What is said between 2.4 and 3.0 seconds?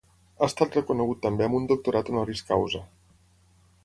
causa.